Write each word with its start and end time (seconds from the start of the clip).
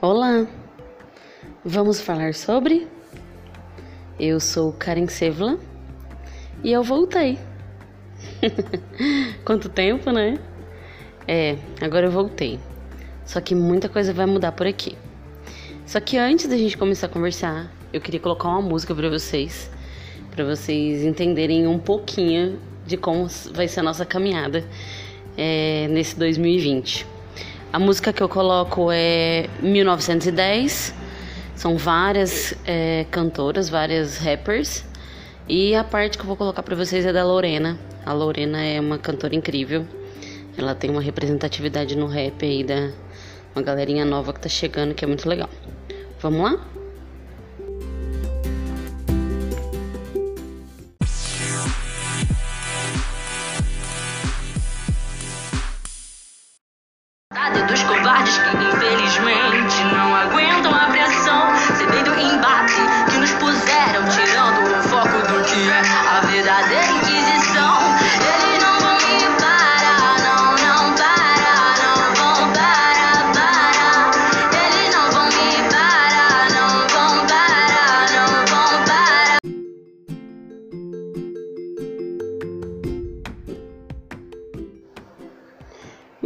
Olá! 0.00 0.46
Vamos 1.64 2.00
falar 2.00 2.32
sobre? 2.32 2.86
Eu 4.16 4.38
sou 4.38 4.72
Karen 4.72 5.08
Sevla 5.08 5.58
e 6.62 6.70
eu 6.70 6.84
voltei. 6.84 7.36
Quanto 9.44 9.68
tempo, 9.68 10.12
né? 10.12 10.38
É, 11.26 11.56
agora 11.80 12.06
eu 12.06 12.12
voltei. 12.12 12.60
Só 13.24 13.40
que 13.40 13.56
muita 13.56 13.88
coisa 13.88 14.12
vai 14.12 14.24
mudar 14.24 14.52
por 14.52 14.68
aqui. 14.68 14.96
Só 15.84 15.98
que 15.98 16.16
antes 16.16 16.46
da 16.46 16.56
gente 16.56 16.78
começar 16.78 17.08
a 17.08 17.10
conversar, 17.10 17.68
eu 17.92 18.00
queria 18.00 18.20
colocar 18.20 18.50
uma 18.50 18.62
música 18.62 18.94
para 18.94 19.10
vocês, 19.10 19.68
para 20.30 20.44
vocês 20.44 21.02
entenderem 21.02 21.66
um 21.66 21.76
pouquinho 21.76 22.60
de 22.86 22.96
como 22.96 23.26
vai 23.52 23.66
ser 23.66 23.80
a 23.80 23.82
nossa 23.82 24.06
caminhada 24.06 24.64
é, 25.36 25.88
nesse 25.88 26.16
2020. 26.16 27.17
A 27.70 27.78
música 27.78 28.14
que 28.14 28.22
eu 28.22 28.28
coloco 28.30 28.88
é 28.90 29.46
1910. 29.60 30.94
São 31.54 31.76
várias 31.76 32.54
é, 32.64 33.04
cantoras, 33.10 33.68
várias 33.68 34.16
rappers. 34.16 34.84
E 35.46 35.74
a 35.74 35.84
parte 35.84 36.16
que 36.16 36.22
eu 36.22 36.26
vou 36.26 36.36
colocar 36.36 36.62
para 36.62 36.74
vocês 36.74 37.04
é 37.04 37.12
da 37.12 37.24
Lorena. 37.24 37.78
A 38.06 38.12
Lorena 38.14 38.64
é 38.64 38.80
uma 38.80 38.96
cantora 38.96 39.34
incrível. 39.34 39.86
Ela 40.56 40.74
tem 40.74 40.88
uma 40.88 41.02
representatividade 41.02 41.94
no 41.94 42.06
rap 42.06 42.42
aí 42.44 42.64
da 42.64 42.90
uma 43.54 43.62
galerinha 43.62 44.04
nova 44.04 44.32
que 44.32 44.40
tá 44.40 44.48
chegando, 44.48 44.94
que 44.94 45.04
é 45.04 45.08
muito 45.08 45.28
legal. 45.28 45.50
Vamos 46.20 46.40
lá? 46.40 46.77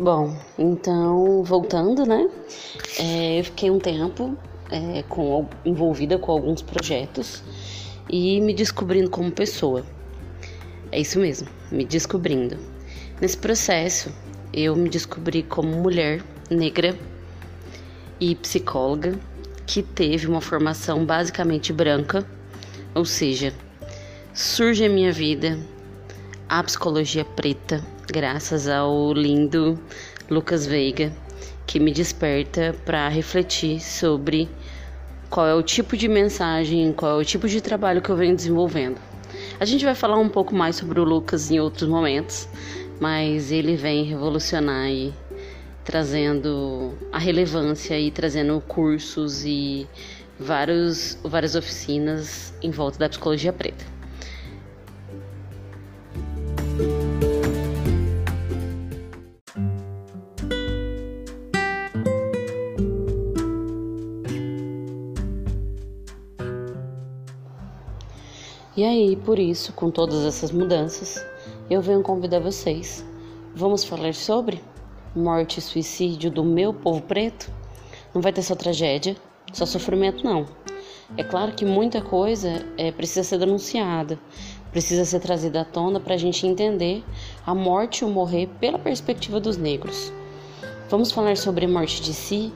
Bom, 0.03 0.37
então, 0.59 1.45
voltando, 1.45 2.05
né? 2.05 2.29
É, 2.99 3.39
eu 3.39 3.45
fiquei 3.45 3.71
um 3.71 3.79
tempo 3.79 4.37
é, 4.69 5.05
com, 5.05 5.47
envolvida 5.65 6.19
com 6.19 6.33
alguns 6.33 6.61
projetos 6.61 7.41
e 8.11 8.41
me 8.41 8.53
descobrindo 8.53 9.09
como 9.09 9.31
pessoa. 9.31 9.87
É 10.91 10.99
isso 10.99 11.21
mesmo, 11.21 11.47
me 11.71 11.85
descobrindo. 11.85 12.59
Nesse 13.21 13.37
processo, 13.37 14.13
eu 14.53 14.75
me 14.75 14.89
descobri 14.89 15.45
como 15.45 15.71
mulher 15.71 16.21
negra 16.51 16.99
e 18.19 18.35
psicóloga 18.35 19.17
que 19.69 19.85
teve 19.85 20.27
uma 20.27 20.41
formação 20.41 21.07
basicamente 21.07 21.73
branca, 21.73 22.27
ou 22.93 23.05
seja, 23.05 23.55
surge 24.35 24.85
a 24.85 24.89
minha 24.89 25.13
vida 25.13 25.61
a 26.49 26.61
psicologia 26.65 27.25
preta, 27.25 27.83
graças 28.13 28.69
ao 28.69 29.15
lindo 29.15 29.79
Lucas 30.29 30.67
Veiga, 30.67 31.11
que 31.67 31.81
me 31.81 31.91
desperta 31.91 32.77
para 32.85 33.09
refletir 33.09 33.81
sobre 33.81 34.51
qual 35.31 35.47
é 35.47 35.55
o 35.55 35.63
tipo 35.63 35.97
de 35.97 36.09
mensagem, 36.09 36.93
qual 36.93 37.19
é 37.19 37.23
o 37.23 37.25
tipo 37.25 37.49
de 37.49 37.63
trabalho 37.63 38.03
que 38.03 38.11
eu 38.11 38.17
venho 38.17 38.37
desenvolvendo. 38.37 39.01
A 39.59 39.65
gente 39.65 39.83
vai 39.83 39.95
falar 39.95 40.19
um 40.19 40.29
pouco 40.29 40.55
mais 40.55 40.77
sobre 40.77 41.01
o 41.01 41.05
Lucas 41.05 41.51
em 41.51 41.59
outros 41.59 41.89
momentos, 41.89 42.47
mas 43.01 43.51
ele 43.51 43.77
vem 43.77 44.05
revolucionar 44.05 44.91
e 44.91 45.15
trazendo 45.83 46.93
a 47.11 47.19
relevância 47.19 47.99
e 47.99 48.11
trazendo 48.11 48.63
cursos 48.69 49.43
e 49.47 49.89
vários, 50.39 51.17
várias 51.25 51.55
oficinas 51.55 52.53
em 52.63 52.71
volta 52.71 52.99
da 52.99 53.09
psicologia 53.09 53.55
preta. 53.55 54.02
E 68.75 68.85
aí, 68.85 69.17
por 69.17 69.39
isso, 69.39 69.71
com 69.75 69.91
todas 69.91 70.25
essas 70.25 70.51
mudanças, 70.51 71.23
eu 71.69 71.83
venho 71.83 72.03
convidar 72.03 72.41
vocês. 72.41 73.05
Vamos 73.55 73.85
falar 73.85 74.15
sobre 74.15 74.65
morte 75.15 75.59
e 75.59 75.61
suicídio 75.61 76.31
do 76.31 76.43
meu 76.43 76.73
povo 76.73 77.03
preto? 77.03 77.53
Não 78.15 78.23
vai 78.23 78.33
ter 78.33 78.41
só 78.41 78.55
tragédia, 78.55 79.15
só 79.53 79.67
sofrimento, 79.67 80.25
não. 80.25 80.47
É 81.19 81.23
claro 81.23 81.53
que 81.53 81.67
muita 81.67 82.01
coisa 82.01 82.65
é, 82.79 82.91
precisa 82.91 83.23
ser 83.23 83.41
denunciada, 83.41 84.19
precisa 84.71 85.05
ser 85.05 85.21
trazida 85.21 85.61
à 85.61 85.65
tona 85.67 86.01
para 86.01 86.15
a 86.15 86.19
gente 86.19 86.47
entender 86.47 87.05
a 87.45 87.55
morte 87.55 87.99
e 87.99 88.05
o 88.07 88.09
morrer 88.09 88.49
pela 88.59 88.79
perspectiva 88.79 89.39
dos 89.39 89.59
negros. 89.59 90.11
Vamos 90.89 91.13
falar 91.13 91.37
sobre 91.37 91.67
morte 91.67 92.01
de 92.01 92.15
si, 92.15 92.51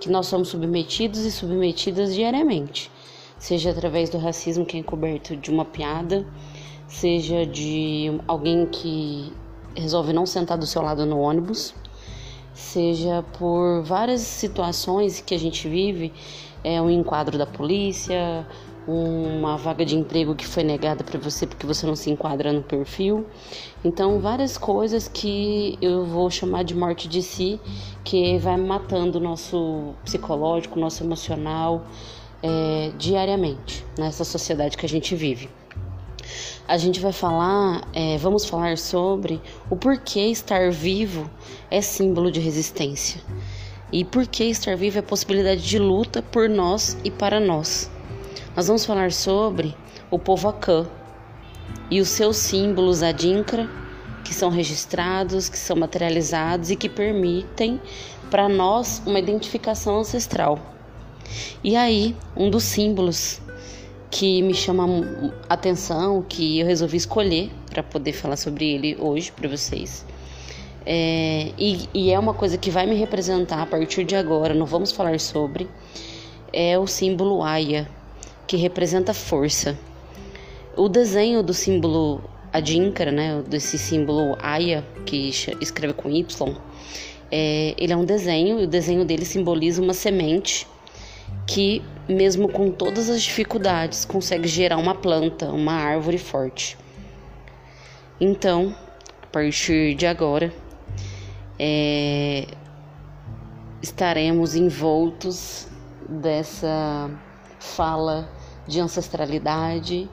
que 0.00 0.10
nós 0.10 0.26
somos 0.26 0.48
submetidos 0.48 1.20
e 1.20 1.30
submetidas 1.30 2.12
diariamente 2.12 2.90
seja 3.40 3.70
através 3.70 4.10
do 4.10 4.18
racismo 4.18 4.66
que 4.66 4.76
é 4.76 4.80
encoberto 4.80 5.34
de 5.34 5.50
uma 5.50 5.64
piada, 5.64 6.26
seja 6.86 7.46
de 7.46 8.20
alguém 8.28 8.66
que 8.66 9.32
resolve 9.74 10.12
não 10.12 10.26
sentar 10.26 10.58
do 10.58 10.66
seu 10.66 10.82
lado 10.82 11.06
no 11.06 11.18
ônibus, 11.18 11.74
seja 12.52 13.24
por 13.38 13.82
várias 13.82 14.20
situações 14.20 15.20
que 15.22 15.34
a 15.34 15.38
gente 15.38 15.66
vive, 15.68 16.12
é 16.62 16.80
um 16.82 16.90
enquadro 16.90 17.38
da 17.38 17.46
polícia, 17.46 18.46
uma 18.86 19.56
vaga 19.56 19.84
de 19.86 19.96
emprego 19.96 20.34
que 20.34 20.46
foi 20.46 20.62
negada 20.62 21.02
para 21.02 21.18
você 21.18 21.46
porque 21.46 21.66
você 21.66 21.86
não 21.86 21.96
se 21.96 22.10
enquadra 22.10 22.52
no 22.52 22.62
perfil. 22.62 23.24
Então, 23.82 24.20
várias 24.20 24.58
coisas 24.58 25.08
que 25.08 25.78
eu 25.80 26.04
vou 26.04 26.28
chamar 26.30 26.64
de 26.64 26.74
morte 26.74 27.08
de 27.08 27.22
si, 27.22 27.58
que 28.04 28.36
vai 28.38 28.58
matando 28.58 29.18
o 29.18 29.20
nosso 29.20 29.94
psicológico, 30.04 30.78
nosso 30.78 31.02
emocional, 31.02 31.86
é, 32.42 32.92
diariamente 32.98 33.84
nessa 33.98 34.24
sociedade 34.24 34.76
que 34.76 34.86
a 34.86 34.88
gente 34.88 35.14
vive. 35.14 35.48
A 36.66 36.76
gente 36.76 37.00
vai 37.00 37.12
falar, 37.12 37.88
é, 37.92 38.16
vamos 38.18 38.44
falar 38.44 38.78
sobre 38.78 39.40
o 39.68 39.76
porquê 39.76 40.26
estar 40.26 40.70
vivo 40.70 41.28
é 41.70 41.80
símbolo 41.80 42.30
de 42.30 42.38
resistência 42.38 43.20
e 43.92 44.04
por 44.04 44.26
que 44.26 44.44
estar 44.44 44.76
vivo 44.76 44.98
é 44.98 45.02
possibilidade 45.02 45.62
de 45.62 45.78
luta 45.78 46.22
por 46.22 46.48
nós 46.48 46.96
e 47.02 47.10
para 47.10 47.40
nós. 47.40 47.90
Nós 48.54 48.66
vamos 48.66 48.84
falar 48.84 49.10
sobre 49.12 49.74
o 50.10 50.18
povo 50.18 50.48
Acã 50.48 50.86
e 51.90 52.00
os 52.00 52.08
seus 52.08 52.36
símbolos 52.36 53.02
adinkra, 53.02 53.68
que 54.24 54.34
são 54.34 54.48
registrados, 54.48 55.48
que 55.48 55.58
são 55.58 55.76
materializados 55.76 56.70
e 56.70 56.76
que 56.76 56.88
permitem 56.88 57.80
para 58.30 58.48
nós 58.48 59.02
uma 59.04 59.18
identificação 59.18 59.98
ancestral. 59.98 60.58
E 61.62 61.76
aí, 61.76 62.16
um 62.36 62.50
dos 62.50 62.64
símbolos 62.64 63.40
que 64.10 64.42
me 64.42 64.54
chama 64.54 64.86
atenção, 65.48 66.22
que 66.28 66.58
eu 66.58 66.66
resolvi 66.66 66.96
escolher 66.96 67.50
para 67.70 67.82
poder 67.82 68.12
falar 68.12 68.36
sobre 68.36 68.68
ele 68.68 68.96
hoje 68.98 69.30
para 69.30 69.48
vocês. 69.48 70.04
É, 70.84 71.52
e, 71.56 71.88
e, 71.94 72.10
é 72.10 72.18
uma 72.18 72.34
coisa 72.34 72.58
que 72.58 72.70
vai 72.70 72.86
me 72.86 72.96
representar 72.96 73.62
a 73.62 73.66
partir 73.66 74.04
de 74.04 74.16
agora, 74.16 74.54
não 74.54 74.66
vamos 74.66 74.90
falar 74.90 75.20
sobre, 75.20 75.68
é 76.52 76.78
o 76.78 76.86
símbolo 76.86 77.42
Aya, 77.42 77.88
que 78.46 78.56
representa 78.56 79.14
força. 79.14 79.78
O 80.76 80.88
desenho 80.88 81.42
do 81.42 81.54
símbolo 81.54 82.22
Adinkara, 82.52 83.12
né, 83.12 83.42
desse 83.46 83.78
símbolo 83.78 84.36
Aya, 84.40 84.84
que 85.06 85.30
escreve 85.60 85.92
com 85.92 86.10
Y, 86.10 86.56
é, 87.30 87.74
ele 87.78 87.92
é 87.92 87.96
um 87.96 88.04
desenho, 88.04 88.58
e 88.58 88.64
o 88.64 88.66
desenho 88.66 89.04
dele 89.04 89.24
simboliza 89.24 89.80
uma 89.80 89.94
semente 89.94 90.66
que, 91.50 91.82
mesmo 92.08 92.48
com 92.48 92.70
todas 92.70 93.10
as 93.10 93.22
dificuldades, 93.22 94.04
consegue 94.04 94.46
gerar 94.46 94.76
uma 94.76 94.94
planta, 94.94 95.50
uma 95.50 95.72
árvore 95.72 96.16
forte. 96.16 96.78
Então, 98.20 98.72
a 99.20 99.26
partir 99.26 99.96
de 99.96 100.06
agora, 100.06 100.54
é, 101.58 102.46
estaremos 103.82 104.54
envoltos 104.54 105.66
dessa 106.08 107.10
fala 107.58 108.28
de 108.68 108.80
ancestralidade 108.80 110.08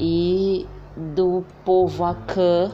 e 0.00 0.66
do 0.96 1.44
povo 1.64 2.02
Acã 2.02 2.72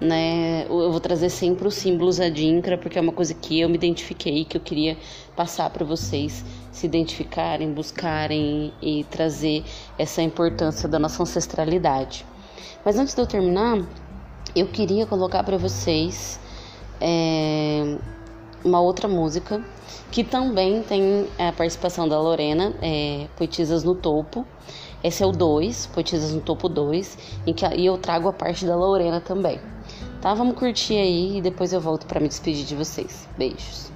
né? 0.00 0.66
Eu 0.66 0.90
vou 0.90 1.00
trazer 1.00 1.30
sempre 1.30 1.66
os 1.66 1.74
símbolos 1.74 2.20
Adinkra, 2.20 2.76
porque 2.76 2.98
é 2.98 3.00
uma 3.00 3.12
coisa 3.12 3.32
que 3.34 3.60
eu 3.60 3.68
me 3.68 3.76
identifiquei, 3.76 4.44
que 4.44 4.56
eu 4.56 4.60
queria 4.60 4.96
passar 5.34 5.70
para 5.70 5.84
vocês 5.84 6.44
se 6.74 6.86
identificarem, 6.86 7.72
buscarem 7.72 8.72
e 8.82 9.04
trazer 9.04 9.64
essa 9.96 10.20
importância 10.20 10.88
da 10.88 10.98
nossa 10.98 11.22
ancestralidade. 11.22 12.26
Mas 12.84 12.98
antes 12.98 13.14
de 13.14 13.20
eu 13.20 13.26
terminar, 13.26 13.78
eu 14.56 14.66
queria 14.66 15.06
colocar 15.06 15.44
para 15.44 15.56
vocês 15.56 16.40
é, 17.00 17.96
uma 18.64 18.80
outra 18.80 19.06
música 19.06 19.64
que 20.10 20.24
também 20.24 20.82
tem 20.82 21.28
a 21.38 21.52
participação 21.52 22.08
da 22.08 22.20
Lorena, 22.20 22.74
é, 22.82 23.28
Poetisas 23.36 23.84
no 23.84 23.94
Topo. 23.94 24.44
Esse 25.02 25.22
é 25.22 25.26
o 25.26 25.30
2, 25.30 25.86
Poetisas 25.86 26.32
no 26.32 26.40
Topo 26.40 26.68
2, 26.68 27.18
em 27.46 27.54
que 27.54 27.64
e 27.76 27.86
eu 27.86 27.96
trago 27.98 28.28
a 28.28 28.32
parte 28.32 28.66
da 28.66 28.74
Lorena 28.74 29.20
também. 29.20 29.60
Tá? 30.20 30.34
Vamos 30.34 30.58
curtir 30.58 30.96
aí 30.96 31.38
e 31.38 31.40
depois 31.40 31.72
eu 31.72 31.80
volto 31.80 32.04
para 32.06 32.18
me 32.18 32.26
despedir 32.26 32.64
de 32.64 32.74
vocês. 32.74 33.28
Beijos. 33.38 33.93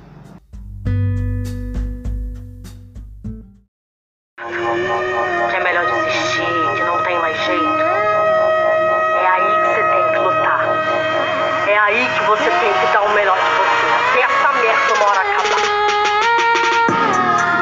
Tem 12.51 12.73
que 12.73 12.87
dar 12.93 13.03
o 13.03 13.11
melhor 13.15 13.37
de 13.39 13.45
você. 13.45 13.87
Até 13.95 14.21
essa 14.23 14.53
merda 14.53 14.95
uma 14.95 15.07
hora 15.07 15.21
acabar. 15.21 15.59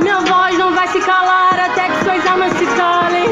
Minha 0.00 0.20
voz 0.20 0.58
não 0.58 0.74
vai 0.74 0.88
se 0.88 1.00
calar 1.00 1.58
até 1.58 1.88
que 1.88 2.04
suas 2.04 2.26
almas 2.26 2.52
se 2.52 2.66
calem. 2.66 3.26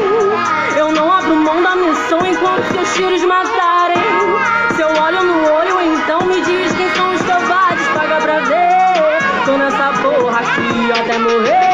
Eu 0.77 0.91
não 0.91 1.11
abro 1.11 1.35
mão 1.35 1.61
da 1.61 1.75
missão 1.75 2.19
enquanto 2.25 2.73
seus 2.73 2.93
tiros 2.93 3.23
matarem. 3.23 4.03
Se 4.75 4.81
eu 4.81 4.89
olho 5.01 5.23
no 5.23 5.51
olho, 5.53 5.81
então 5.81 6.21
me 6.21 6.41
diz 6.41 6.73
quem 6.75 6.89
são 6.95 7.13
os 7.13 7.21
covardes. 7.21 7.87
Paga 7.93 8.17
pra 8.21 8.39
ver. 8.39 9.19
Tô 9.45 9.57
nessa 9.57 9.93
porra 10.01 10.39
aqui 10.39 10.91
até 10.91 11.17
morrer. 11.17 11.64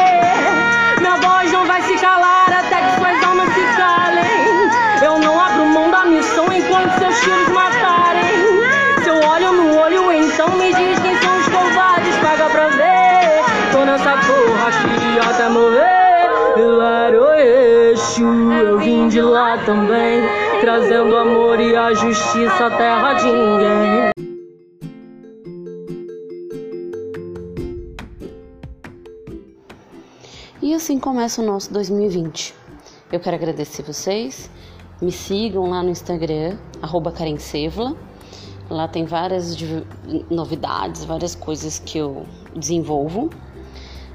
De 19.12 19.20
lá 19.20 19.62
também. 19.66 20.22
Trazendo 20.62 21.14
amor 21.18 21.60
e 21.60 21.76
a 21.76 21.92
justiça 21.92 22.66
à 22.66 22.70
terra 22.70 23.12
de 23.12 23.26
ninguém. 23.26 24.10
E 30.62 30.72
assim 30.72 30.98
começa 30.98 31.42
o 31.42 31.44
nosso 31.44 31.70
2020. 31.74 32.54
Eu 33.12 33.20
quero 33.20 33.36
agradecer 33.36 33.82
vocês. 33.82 34.50
Me 35.02 35.12
sigam 35.12 35.68
lá 35.68 35.82
no 35.82 35.90
Instagram, 35.90 36.56
arroba 36.80 37.12
Karencevla. 37.12 37.94
Lá 38.70 38.88
tem 38.88 39.04
várias 39.04 39.54
novidades, 40.30 41.04
várias 41.04 41.34
coisas 41.34 41.78
que 41.78 41.98
eu 41.98 42.24
desenvolvo. 42.56 43.28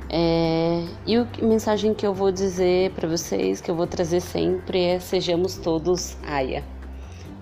É, 0.09 0.83
e 1.05 1.17
a 1.17 1.27
mensagem 1.41 1.93
que 1.93 2.05
eu 2.05 2.13
vou 2.13 2.31
dizer 2.31 2.91
para 2.91 3.07
vocês, 3.07 3.59
que 3.59 3.69
eu 3.69 3.75
vou 3.75 3.87
trazer 3.87 4.21
sempre 4.21 4.81
é: 4.83 4.99
sejamos 4.99 5.57
todos 5.57 6.17
Aya. 6.23 6.63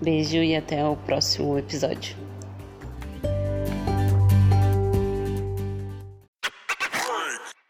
Beijo 0.01 0.37
e 0.37 0.55
até 0.55 0.85
o 0.85 0.95
próximo 0.95 1.57
episódio. 1.57 2.24